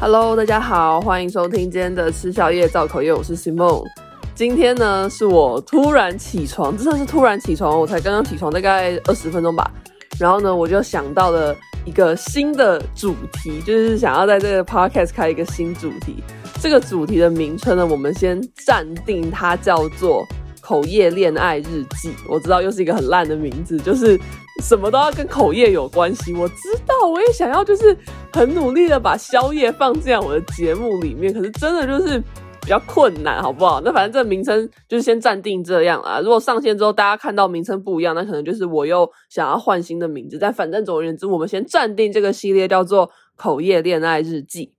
[0.00, 3.82] Hello，大家好，欢迎收听今天的吃宵夜造口业，我是 Simon。
[4.32, 9.68] 今天呢，是我突然起床，真的是突然起床，我才刚刚起床，大概二十分钟吧。
[10.16, 11.52] 然后呢，我就想到了
[11.84, 16.22] 一个新的主题，就是想要在这个 podcast 开一个新主题。
[16.60, 20.24] 这个主题的名称呢，我们先暂定它叫做
[20.62, 22.14] “口业恋爱日记”。
[22.30, 24.16] 我知道又是一个很烂的名字，就是
[24.60, 26.32] 什么都要跟口业有关系。
[26.34, 26.54] 我知
[26.86, 27.96] 道，我也想要，就是
[28.32, 32.22] 很努力的把宵夜放进我的节目里面，可是真的就是。
[32.60, 33.80] 比较困难，好不好？
[33.80, 36.20] 那反正这个名称就是先暂定这样啊。
[36.20, 40.36] 如果上线之后大家看到名称不一样，那可能就是我又想要换新的名字。
[40.38, 44.74] 但反正总而言之，我们先暂定这个系列叫做“口业恋爱日记”。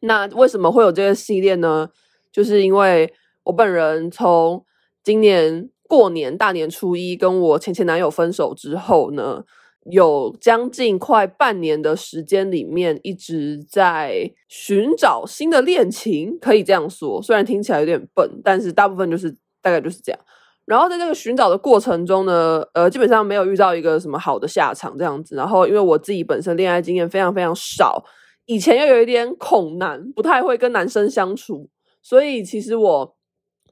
[0.00, 1.90] 那为什么会有这个系列呢？
[2.32, 4.64] 就是因为我本人从
[5.04, 9.42] 今年过年大年初一跟我前前男友分手之后呢。
[9.90, 17.20] 有将近快半年的时间里面，一直在寻找新的恋情，可以这样说。
[17.22, 20.20] 虽然听起来有点笨，但是大部分就是大概就是这样。
[20.66, 25.34] 然后在这个寻找的过程中呢，呃，基本上没有遇到一个什么好的下场这样子。
[25.34, 28.04] 然后因为我自己本身恋爱经验非常非常少，
[28.44, 31.70] 以前又有一点恐男，不太会跟男生相处，
[32.02, 33.16] 所以其实我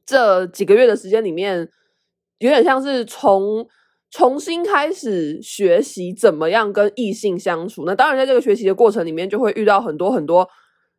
[0.07, 1.69] 这几个月的时间里面，
[2.39, 3.67] 有点像是从。
[4.11, 7.85] 重新开始学习怎么样跟异性相处。
[7.85, 10.49] 那当然，在这个学习的过程里面，就会遇到很多很多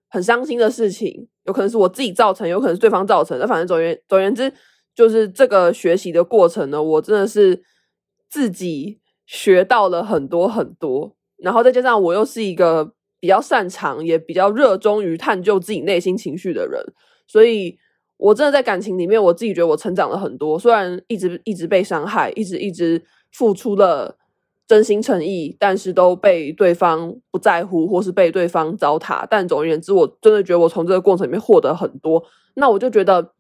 [0.10, 3.46] 很伤心的事情，有可能是我自己造成，有可能是对方造成的。
[3.46, 4.54] 那反正总言总言之，
[4.94, 7.64] 就是这个学习的过程呢，我真的是
[8.30, 11.16] 自己学到了很多很多。
[11.38, 16.80] 然后再加上我又是一个比较擅长也比较热衷于探究自己内心情绪的人，
[17.28, 17.80] 所以。
[18.20, 20.60] 我真的在感情里面，我自己觉得我成长了很多。
[20.60, 24.18] 虽然一直一直被伤害，一直一直付出了
[24.68, 29.26] 真心诚意，但是都被对方不在乎，或是被对方糟蹋。
[29.30, 32.22] 但总而言之，我真的觉得我从这个过程里面获得很多。
[32.56, 33.32] 那我就觉得，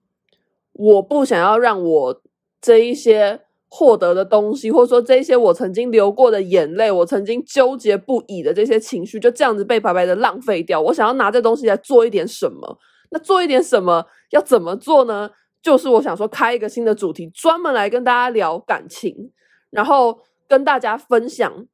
[0.71, 2.21] 我不想要让我
[2.61, 10.79] 这一些获得的东西，或者说这一些我曾经流过的眼泪，我曾经纠结不已的这些情绪，就这样子被白白的浪费掉。
[10.79, 12.79] 我想要拿这东西来做一点什么。
[13.11, 14.05] 那做一点什么？
[14.31, 15.31] 要怎么做呢？
[15.61, 19.13] 就是我想说，开一个新的主题，专门来跟大家聊感情，
[19.71, 21.65] 然后跟大家分享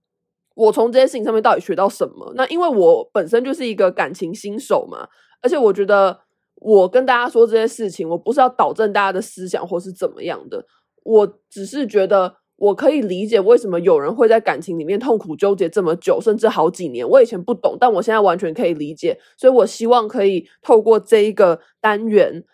[0.56, 2.34] 我从这些事情上面到底学到什么。
[2.36, 5.08] 那因为我本身就是一个感情新手嘛，
[5.42, 6.20] 而且我觉得
[6.56, 10.66] 我跟大家说这些事情，我不是要导正大家的思想或是怎么样的，
[11.04, 12.38] 我只是觉得。
[12.58, 17.08] 我可以理解为什么有人会在感情里面痛苦纠结这么久，甚至好几年。
[17.08, 19.20] 我以前不懂，但我现在完全可以理解。
[19.36, 22.46] 所以我希望可以透过这一个单元，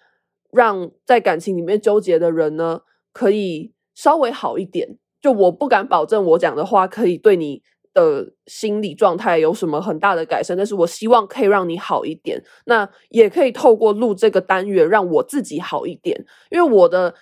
[0.51, 2.81] 让在感情里面纠结的人呢，
[3.13, 4.97] 可以稍微好一点。
[5.21, 7.61] 就我不敢保证我讲的话可以对你
[7.93, 12.43] 的心理状态有什么很大的改善，但是我希望可以让你好一点。
[12.65, 17.13] 那也可以透过录这个单元让我自己好一点，因为我的。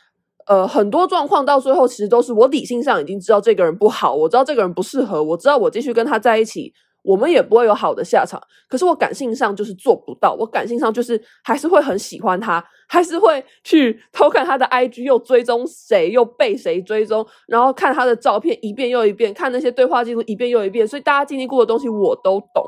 [0.50, 6.74] 呃，很多状况到最后其实都是我理性上已经知道这个人不好，我知道这个人不适合，我知道我继续跟他在一起，
[7.04, 8.42] 我们也不会有好的下场。
[8.68, 20.88] 可是我感性上就是做不到，我感性上就是还是会很喜欢他，还是会去偷看他的 IG，又追踪谁，又被谁追踪，然后看他的照片一遍又一遍，看那些对话记录一遍又一遍。
[20.88, 22.66] 所以大家经历过的东西我都懂，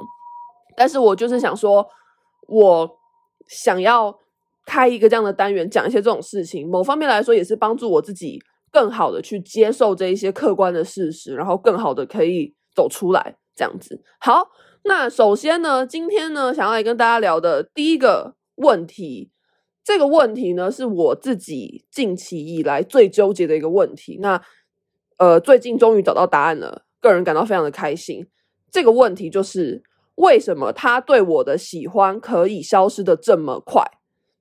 [0.77, 1.83] 但是我就是想说，
[2.47, 2.87] 我
[3.47, 4.20] 想要。
[4.65, 8.39] 开一个这样的单元，讲一些这种事情，某方面来说也是帮助我自己
[8.71, 14.01] 更好的去接受这一些客观的事实，然后更好的可以走出来这样子。
[14.19, 14.49] 好，
[14.83, 19.31] 那首先呢，今天呢，想要来跟大家聊的第一个问题，
[19.83, 24.19] 这个问题呢，是我自己近期以来最纠结的一个问题。
[24.21, 24.41] 那
[25.17, 28.27] 呃，最近终于找到答案了，个人感到非常的开心。
[28.71, 29.83] 这个问题就是
[30.15, 33.83] 为什么他对我的喜欢可以消失的这么快？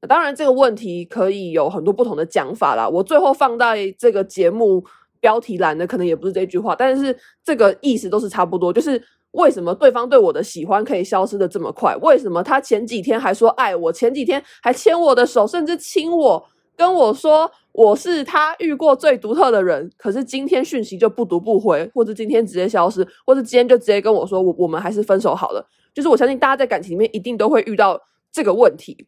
[0.08, 2.88] 当然，这个问题可以有很多不同的讲法啦。
[2.88, 4.82] 我最后放在这个节目
[5.20, 7.14] 标题栏的，可能也不是这句话，但是
[7.44, 8.72] 这个意思都是差不多。
[8.72, 9.00] 就是
[9.32, 11.94] 为什么对方对我的喜欢可以消失的这么快？
[11.96, 16.42] 为什么他前几天还说爱我，前几天还牵我的手，甚至亲我，
[16.74, 25.62] 跟我说我是他遇过最独特的人，可是今天讯息就不读不回，或者今天直接消失，或者今天就直接跟我说我我们还是分手好了。
[25.92, 28.00] 就是我相信大家在感情里面一定都会遇到
[28.32, 29.06] 这个问题。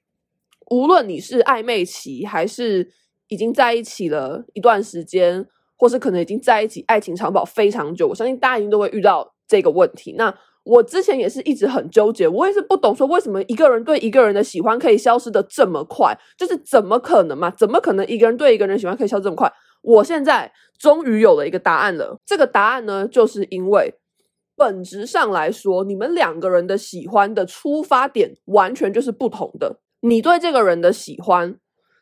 [0.73, 2.91] 无论你是暧昧期，还是
[3.29, 5.47] 已经在一起了一段时间，
[5.77, 10.15] 或是可能已经在一起，爱情长跑非常久，我相信大家一定都会遇到这个问题。
[10.17, 10.35] 那
[10.65, 17.51] 我之前也是一直很纠结，我也是不懂说为什么一个人对一个人的喜欢可以消失的这么快，就是怎么可能嘛？
[17.51, 19.53] 怎么可能一个人对一个人喜欢可以消失这么快？
[19.83, 22.19] 我现在终于有了一个答案了。
[22.25, 23.93] 这个答案呢，就是因为
[24.57, 29.81] 本质上来说，你们两个人的喜欢的出发点完全就是不同的。
[30.03, 31.57] 你对这个人的喜欢，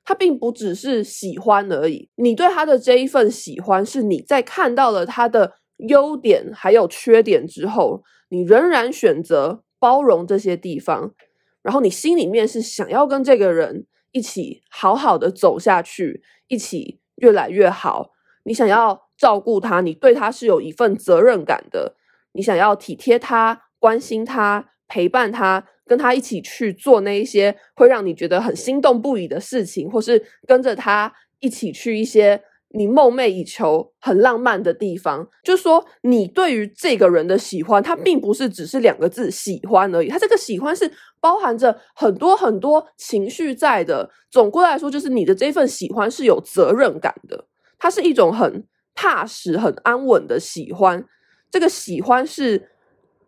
[0.05, 2.11] 他并不只是喜欢而已。
[2.17, 5.53] 你对他的这一份喜欢，是你在看到了他的
[5.89, 11.15] 优点还有缺点之后，你仍然选择包容这些地方，
[11.63, 18.11] 然后你心里面是想要跟这个人一起好好的走下去，一起越来越好。
[18.45, 21.97] 你想要照顾他，你对他是有一份责任感的。
[22.33, 35.27] 你想要体贴他、关心他、陪伴他，跟他一起去做那一些会让你觉得很心动不已的事情，或是跟着他一起去一些你梦寐以求、很浪漫的地方。
[35.43, 40.89] 就是说，你对于这个人的喜欢，他并不是只是两个字“喜欢”而已，他这个喜欢是
[41.21, 44.09] 包含着很多很多情绪在的。
[44.31, 47.47] 总归来说，就是你的这份喜欢是有责任感的，
[47.81, 48.65] 它是一种很
[48.95, 51.05] 踏实、很安稳的喜欢。
[51.51, 52.70] 这个喜欢是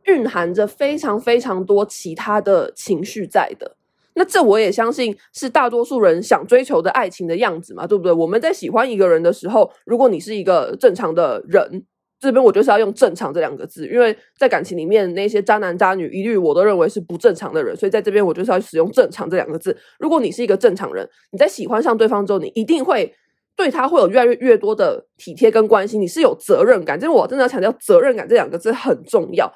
[0.07, 3.77] 蕴含着非常非常多其他的情绪在的，
[4.15, 8.13] 那这我也相信是大多数人想追求的爱情的样子嘛，对不对？
[8.13, 11.85] 我们在喜欢一个人的时候，如果你是一个正常的人，
[12.21, 19.77] 这边我就是要用“正常”这两个字，因为在感情里面那些渣男渣女一律我都认为是不正常的人，所以在这边我就是要使用“正常”这两个字。
[19.99, 23.15] 如果你是一个正常人，你在喜欢上对方之后，你一定会。
[23.55, 26.99] 对他会有越来越越多的体贴跟关心，你是有责任感。
[26.99, 29.47] 就是我真的要强调，责任感这两个字很重要，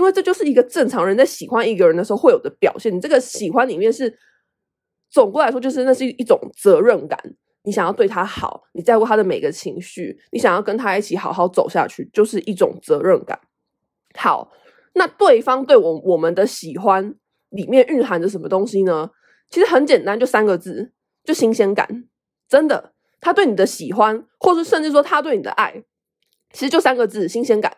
[0.00, 2.90] 因为这就是一个正常人在喜欢一个人的时候会有的表现。
[2.94, 4.18] 你这个喜欢里面是，
[5.10, 7.20] 总归来说，就是那是一种责任感。
[7.64, 13.38] 你想要对他好，你在乎他的每个情绪，你想要跟他一起好好走下去，就是一种责任感。
[14.14, 14.50] 好，
[14.94, 17.14] 那对方对我我们的喜欢
[17.50, 19.10] 里面蕴含着什么东西呢？
[19.50, 20.92] 其实很简单，就三个字，
[21.22, 22.08] 就新鲜感，
[22.48, 22.94] 真的。
[23.20, 25.84] 他对你的喜欢，或是甚至说他对你的爱，
[26.54, 27.70] 其实就三个字：新鲜感。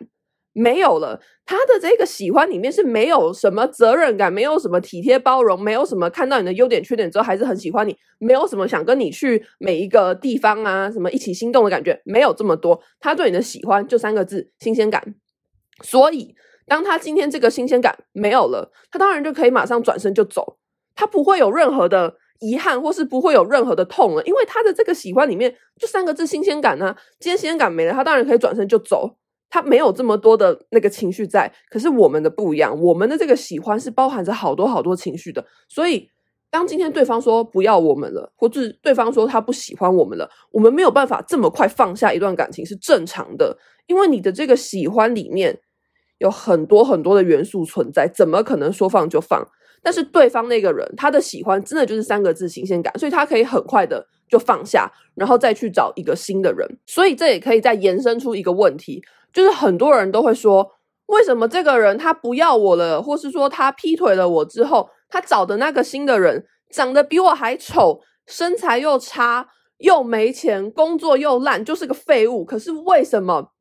[0.53, 12.79] 没有了，他的这个喜欢里面是没有什么责任感，没有什么体贴包容，没有什么看到你的优点缺点之后还是很喜欢你，没有什么想跟你去每一个地方啊，什么一起心动的感觉，没有这么多。
[12.99, 15.15] 他对你的喜欢就三个字：新鲜感。
[15.81, 16.35] 所以，
[16.67, 20.57] 当他今天这个新鲜感没有了，他当然就可以马上转身就走，
[20.95, 22.15] 他不会有任何的。
[22.39, 26.93] 遗憾，或是不会有任何的痛了，因为他的这个喜欢里面就三个字：新鲜感啊。
[27.17, 29.15] 今天新鲜感没了，他当然可以转身就走，
[29.53, 31.53] 他没有这么多的那个情绪在。
[31.69, 35.45] 可是我们的不一样，我们的这个喜欢是包含着好多好多情绪的。
[35.69, 36.09] 所以，
[36.49, 43.55] 当今天对方说不要我们了，或是对方说他不喜欢我们了，我们没有办法这么快放下一段感情是正常的，
[43.85, 45.59] 因为你的这个喜欢里面
[46.17, 49.47] 有很多很多的元素存在，怎么可能说放就放？
[49.83, 56.65] 但是对方那个人，他的喜欢真的就是三个字新鲜感，所以他可以很快的就放下，然后再去找一个新的人。
[56.87, 60.71] 所以这也可以再延伸出一个问题，就是很多人都会说，
[61.07, 69.47] 为什么这个人他不要我了，或是说他劈腿了我之后，他找的那个新的人长得比我还丑，身材又差，
[69.79, 72.45] 又没钱，工作又烂，就是个废物。
[72.45, 73.51] 可是为什么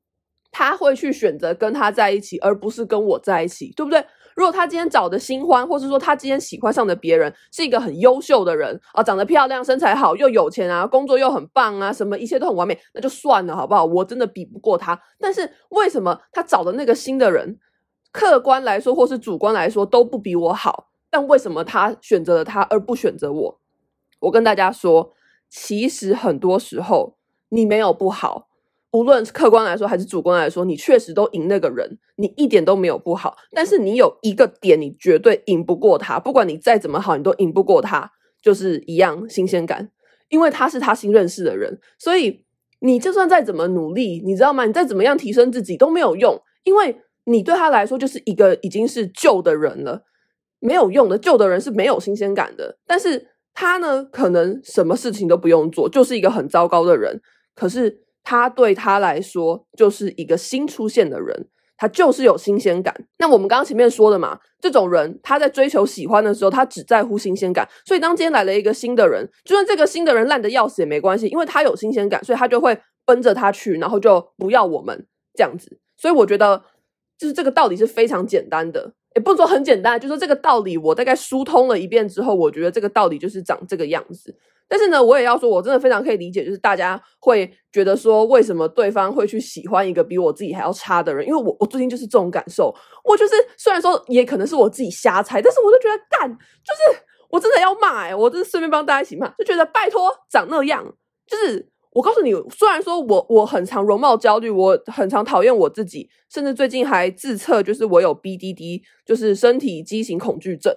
[0.50, 4.04] 他会去选择跟他在一起，而不是跟我在一起，对不对？
[4.34, 13.84] 如果他今天找的新欢，或是说他今天喜欢上的别人是一个很优秀的人啊，长得漂亮、身材好、又有钱啊，工作又很棒啊，什么一切都很完美，那就算了，好不好？
[13.84, 14.98] 我真的比不过他。
[15.18, 17.58] 但是为什么他找的那个新的人，
[18.10, 20.88] 客观来说或是主观来说都不比我好？
[21.10, 23.60] 但为什么他选择了他而不选择我？
[24.20, 25.12] 我跟大家说，
[25.50, 27.16] 其实很多时候
[27.50, 28.48] 你没有不好。
[28.92, 33.36] 无论是客观来说还是主观来说，你确实都赢那个人，你一点都没有不好。
[33.52, 36.20] 但是你有一个点，你绝对赢不过他。
[36.20, 39.90] 不管你再怎么好，你都赢不过他，就是一样新鲜感。
[40.28, 42.44] 因为他是他新认识的人，所以
[42.80, 44.66] 你就算再怎么努力，你知道吗？
[44.66, 50.02] 你再怎么样提升自己都没有用，因为你对他来说就是一个已经是旧的人了，
[50.60, 51.16] 没有用的。
[51.16, 52.76] 旧的人是没有新鲜感的。
[52.86, 57.22] 但是他呢，可能什么事情都不用做，就是一个很糟糕的人。
[57.54, 58.02] 可是。
[58.22, 62.94] 他对他来说就是一个新出现的人，他就是有新鲜感。
[63.18, 67.68] 那我们刚刚前面说的嘛，这种人他在追求喜欢的时候，他只在乎新鲜感。
[67.84, 75.78] 所以当今天来了一个新的人，就算这个新的人烂的要死也没关系，因为他有新鲜感，所以他就会奔着他去，然后就不要我们这样子。
[75.96, 76.62] 所以我觉得，
[77.18, 84.36] 就是这个道理是非常简单的，也不是说很简单，就是说这个道理我大概疏通了一遍之后，我觉得这个道理就是长这个样子。
[84.72, 91.26] 但是呢，我也要说，我真的非常可以理解，就是大家会觉得说，为什么对方会去喜欢一个比我自己还要差的人？
[91.26, 92.74] 因为我我最近就是这种感受，
[93.04, 100.82] 我就是虽然说也可能是我自己瞎猜，但是我就觉得干，就是我真的要骂哎、我就是顺便帮大家一起骂，就觉得拜托长那样，
[101.26, 110.74] 就是我告诉你，虽然说我我很常容貌焦虑，我很常讨厌我自己，甚至最近还自测，就是我有 BDD，就是身体畸形恐惧症。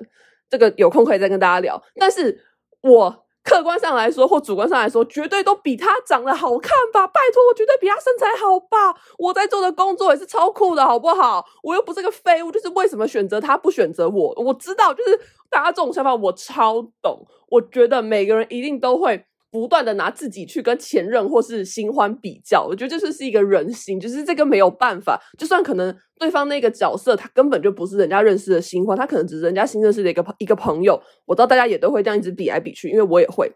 [0.50, 1.82] 这个有空可以再跟大家聊。
[1.96, 2.38] 但是
[2.82, 7.06] 我客观上来说，或主观上来说，绝对都比他长得好看吧？
[7.06, 8.94] 拜托，我绝对比他身材好吧？
[9.20, 11.46] 我在做的工作也是超酷的，好不好？
[11.62, 14.34] 我又不是个废物，就是为什么选择他不选择我？
[14.38, 15.18] 我知道，就是
[15.50, 17.26] 大家这种想法，我超懂。
[17.48, 19.24] 我觉得每个人一定都会。
[19.56, 25.18] 不断的拿自己去跟前任或是新欢比较，我觉得这就是一个人性，就是这个没有办法。
[25.38, 31.02] 就算可能对方那个角色他根本就不是人家认识的新欢，他可能只是人家新认识的一个一个朋友。
[31.26, 33.50] 我知道大家也都会这样一直比来比去，因为我也会。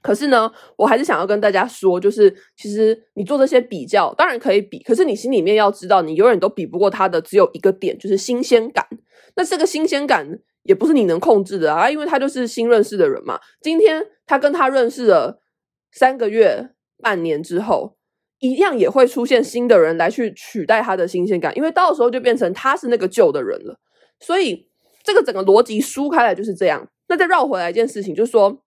[0.00, 8.86] 可是呢，我还是想要跟大家说，就是其实你做这些比较当然可以比，可是你心里面要知道，你永远都比不过他的只有一个点，就是新鲜感。
[9.34, 10.38] 那这个新鲜感。
[10.64, 13.36] 也不是你能控制的啊，因为他就是新认识的人嘛。
[13.60, 14.00] 今天
[14.32, 15.42] 他跟他认识了
[15.90, 16.70] 三个月、
[17.02, 17.98] 半年之后，
[18.38, 23.78] 一样也会出现新的人来去取代他的新鲜感，因为到时候就变成他是那个旧的人了。
[24.20, 24.70] 所以
[25.02, 26.88] 这个整个逻辑梳开来就是这样。
[27.08, 28.62] 那再绕回来一件事情，就是说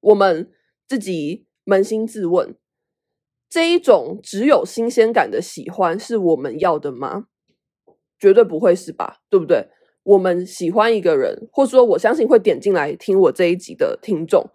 [0.00, 0.50] 我们
[0.88, 2.56] 自己扪心自问：
[3.50, 7.26] 这一种只有新鲜感的喜欢是我们要的吗？
[8.18, 9.18] 绝对不会是吧？
[9.28, 9.68] 对不对？
[10.04, 14.48] 我们喜欢一个人，或者说我相信会点进来听我这一集的听众，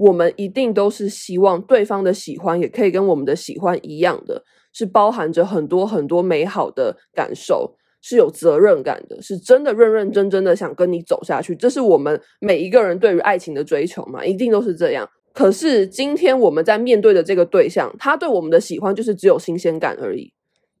[0.00, 4.42] 我们一定都是希望对方的喜欢也可以跟我们的喜欢一样的，
[4.72, 11.54] 是包含着很多很多美好的感受，是有责任感的，是真的认认真真的想跟你走下去。
[11.54, 15.06] 这是我们每一个人对于爱情的追求嘛，一定都是这样。
[15.34, 20.32] 可是今天我们在面对的这个对象，他对我们的喜欢就是只有新鲜感而已。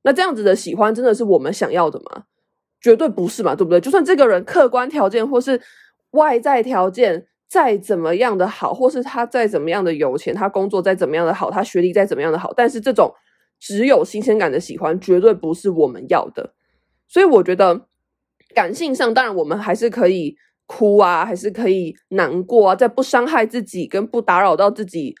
[0.02, 2.24] 那这样子的喜欢真的是我们想要的吗？
[2.80, 3.78] 绝对不是嘛，对不对？
[3.78, 5.60] 就算这个人客观条件或是
[6.12, 13.12] 外在条件再怎么样的好，或是他再怎么样的有钱，他工作再怎么样的好，他学历再怎么样的好，但是这种
[13.58, 16.54] 只有新鲜感的喜欢，绝对不是我们要的。
[17.08, 17.88] 所以我觉得，
[18.54, 25.14] 感性上当然我们还是可以哭啊，还是可以难过啊，在不伤害自己跟不打扰到自己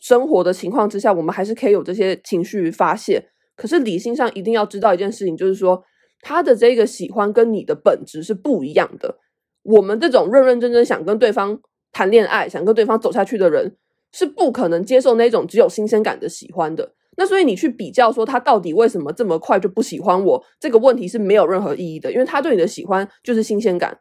[0.00, 3.28] 生活的情况之下，我们还是可以有这些情绪发泄。
[3.54, 5.84] 可是理性上一定要知道一件事情，就是说。
[6.26, 9.18] 他的这个喜欢跟你的本质是不一样的。
[9.62, 11.60] 我们这种认认真真想跟对方
[11.94, 13.74] 谈恋爱、想跟对方走下去的人，
[14.12, 16.92] 是不可能接受那种只有新鲜感的喜欢的。
[17.16, 24.00] 那所以你去比较说他到底为什么这么快就不喜欢我，这个问题是没有任何意义的，因为他对你的喜欢就是新鲜感。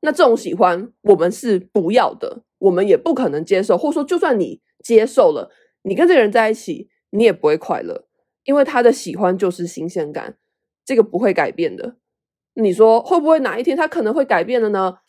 [0.00, 5.50] 那这种喜欢我们是不要的，我们也不可能接受，或者说就算你接受了，
[5.82, 8.06] 你跟这个人在一起，你也不会快乐，
[8.44, 10.36] 因为他的喜欢就是新鲜感。
[10.86, 11.96] 这个不会改变的，
[12.54, 15.00] 你说会不会哪一天他可能会改变的呢？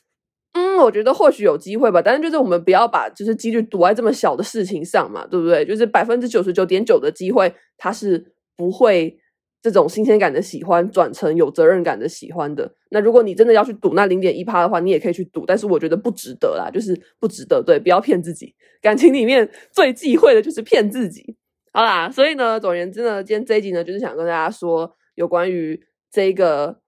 [0.53, 5.63] 嗯，我觉得或许有机会吧，但是就是我们不要把就是几率赌在这么小的事情上嘛，对不对？
[5.65, 9.17] 就是百分之九十九点九的机会，他是不会
[9.61, 12.73] 这种新鲜感的喜欢转成有责任感的喜欢的。
[12.89, 18.55] 那如果你真的要去赌那零点一趴的话，你也可以去赌，但是我觉得不值得啦，就是不值得，对，不要骗自己。
[18.81, 21.35] 感情里面最忌讳的就是骗自己。
[21.71, 24.95] 好啦，所以呢，总而言之呢，今天这一集呢，就是想跟大家说。
[25.15, 25.77] 有关于
[26.09, 26.79] 这个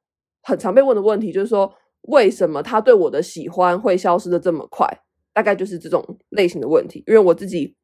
[0.41, 4.87] 很常被问的问题，就是说为什么他对我的喜欢会消失的这么快？
[5.33, 7.03] 大概就是这种类型的问题。
[7.07, 7.75] 因为我自己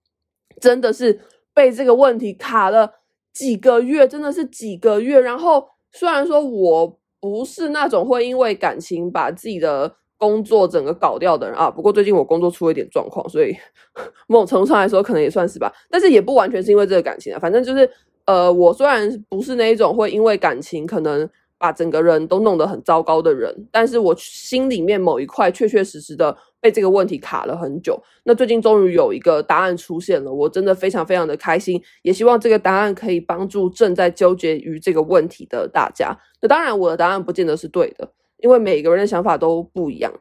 [0.60, 1.20] 真的是
[1.54, 2.92] 被这个问题卡了
[3.34, 5.20] 几个月，真的是几个月。
[5.20, 13.56] 然后虽然说我不是那种会因为感情把自己的工作整个搞掉的人啊，不过最近我工作出了一点状况，所以
[14.28, 15.72] 某种程度上来说可能也算是吧。
[15.90, 17.90] 但是也不完全是因为这个感情啊，反正就是。
[18.28, 21.26] 呃，我虽然不是那一种会因为感情可能
[21.58, 28.02] 把整个人都弄得很糟糕的人，但是我心里面某一块确确实实的被这个问题卡了很久。
[28.24, 36.16] 那最近终于有一个答案出现了，我真的非常非常的开心，也希望这个答案可以帮助正在纠结于这个问题的大家。
[36.42, 40.14] 那当然，我的答案不见得是对的，因为每个人的想法都不一样。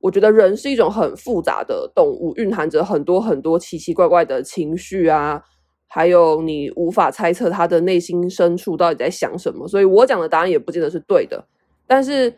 [0.00, 5.42] 我觉得人是一种很复杂的动物，蕴含着很多很多奇奇怪怪的情绪啊。
[5.90, 11.42] 还有你无法猜测他的内心深处到底在想什么，所以我讲的答案也不见得是对的。
[11.86, 12.32] 但是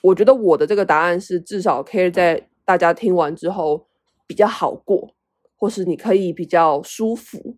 [0.00, 3.84] 我觉得我的这个答案是至少可以在大家听完之后
[4.28, 5.10] 比较好过，
[5.56, 7.56] 或是你可以比较舒服。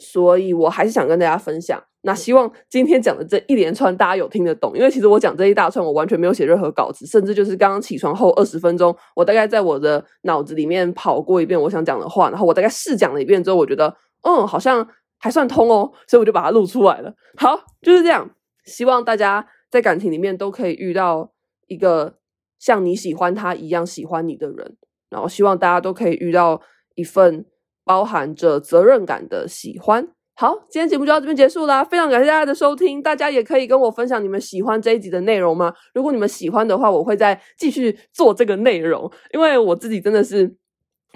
[0.00, 1.80] 所以我还是想跟大家分享。
[2.00, 13.94] 那希望今天讲的这一连串大家有听得懂，因为其实我讲这一大串我完全没有写任何稿子，甚至就是刚刚起床后二十分钟，我大概在我的脑子里面跑过一遍我想讲的话，然后我大概试讲了一遍之后，我觉得。
[14.24, 14.86] 嗯，好像
[15.18, 17.14] 还算通哦，所以我就把它录出来了。
[17.36, 18.28] 好，就是这样。
[18.64, 21.32] 希望大家在感情里面都可以遇到
[21.66, 22.18] 一个
[22.58, 24.76] 像你喜欢他一样喜欢你的人，
[25.10, 26.60] 然后希望大家都可以遇到
[26.94, 27.44] 一份
[27.84, 30.08] 包含着责任感的喜欢。
[30.36, 33.00] 好，今天节目就到这边结束啦，非常感谢大家的收听。
[33.02, 35.72] 大家也可以跟我分享你们喜欢这一集的内容吗？
[35.92, 40.56] 如果你们喜欢的话，我会再继续做这个内容，因为我自己真的是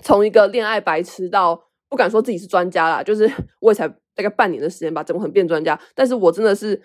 [0.02, 3.30] 从一个恋爱白痴到不敢说自己是专家啦，就是
[3.60, 5.78] 我也才大概半年的时间吧，怎么可能变专家？
[5.94, 6.80] 但是我真的是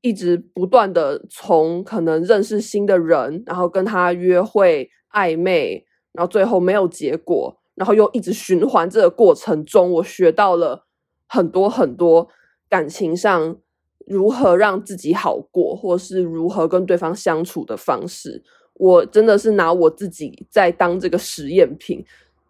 [0.00, 10.86] 一直不断的从可能认识新的人，然后跟他约会暧昧，然后最后没有结果，然后又一直循环这个过程中，我学到了。
[11.34, 12.28] 很多很多
[12.68, 13.56] 感情上
[14.06, 18.42] 如何让自己好过，或是如何跟对方相处的方式，
[18.74, 22.04] 我真的是拿我自己在当这个实验品。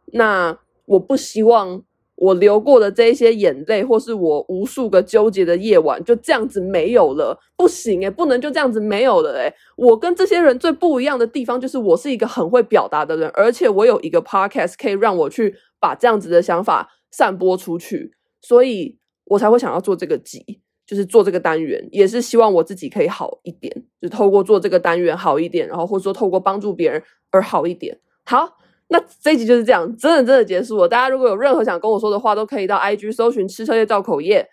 [0.06, 1.82] 那我不希望
[2.16, 7.38] 我流过的这一些眼泪，或是我无数个纠结的夜晚，就这样子没有了。
[7.56, 9.52] 不行诶，不能就这样子没有了诶。
[9.76, 18.12] 我跟这些人最不一样的地方，就是我是一个很会表达的人，而且我有一个 podcast 可以让我去把这样子的想法散播出去。
[18.40, 27.98] 所以我才会想要做这个集，就是做这个单元，也是希望我自己可以好一点，就透过做这个单元好一点，然后或者说透过帮助别人而好一点。
[28.24, 28.56] 好，
[28.92, 30.86] 那这一集就是这样，真的真的结束了。
[30.88, 34.46] 大家如果有任何想跟我说的话，都可以到 IG 搜寻吃宵夜造口业，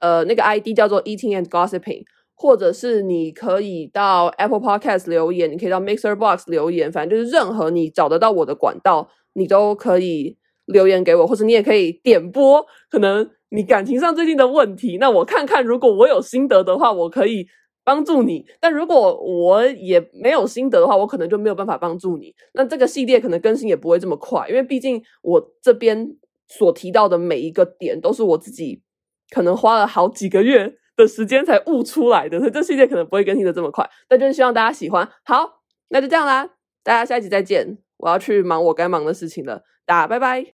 [0.00, 2.02] 呃，那个 ID 叫做 Eating and Gossiping，
[2.34, 10.38] 或者是你可以到 Apple Podcast 留言，你可以到 Mixer Box 留言，反正就是任何你找得到我的管道，你都可以。
[10.66, 17.44] 留言给我，或者你也可以点播，可能你感情上最近的问题，那我看看，如果我有心得的话，我可以
[17.84, 22.34] 帮助你；但如果我也没有心得的话，我可能就没有办法帮助你。
[22.54, 26.16] 那这个系列可能更新也不会这么快，因为毕竟我这边
[26.48, 28.82] 所提到的每一个点，都是我自己
[29.30, 33.88] 可能花了好几个月的时间才悟出来的，所以这系列可能不会更新的这么快。
[34.08, 35.08] 但就是希望大家喜欢。
[35.24, 36.48] 好，那就这样啦，
[36.84, 37.78] 大家下一集再见。
[37.98, 40.46] 我要去忙我该忙的事情了，大家拜拜。